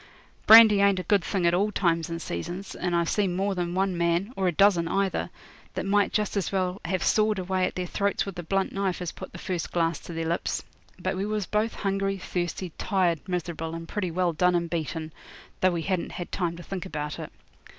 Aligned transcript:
Brandy 0.47 0.81
ain't 0.81 0.97
a 0.97 1.03
good 1.03 1.23
thing 1.23 1.45
at 1.45 1.53
all 1.53 1.71
times 1.71 2.09
and 2.09 2.19
seasons, 2.19 2.73
and 2.73 2.95
I've 2.95 3.07
seen 3.07 3.35
more 3.35 3.53
than 3.53 3.75
one 3.75 3.95
man, 3.95 4.33
or 4.35 4.47
a 4.47 4.51
dozen 4.51 4.87
either, 4.87 5.29
that 5.75 5.85
might 5.85 6.11
just 6.11 6.35
as 6.35 6.51
well 6.51 6.81
have 6.85 7.03
sawed 7.03 7.37
away 7.37 7.65
at 7.67 7.75
their 7.75 7.85
throats 7.85 8.25
with 8.25 8.39
a 8.39 8.41
blunt 8.41 8.71
knife 8.73 8.99
as 8.99 9.11
put 9.11 9.31
the 9.31 9.37
first 9.37 9.71
glass 9.71 9.99
to 9.99 10.13
their 10.13 10.25
lips. 10.27 10.63
But 10.97 11.15
we 11.15 11.25
was 11.27 11.45
both 11.45 11.75
hungry, 11.75 12.17
thirsty, 12.17 12.71
tired, 12.79 13.19
miserable, 13.29 13.75
and 13.75 13.87
pretty 13.87 14.09
well 14.09 14.33
done 14.33 14.55
and 14.55 14.67
beaten, 14.71 15.13
though 15.59 15.69
we 15.73 15.83
hadn't 15.83 16.13
had 16.13 16.31
time 16.31 16.57
to 16.57 16.63
think 16.63 16.87
about 16.87 17.19
it. 17.19 17.31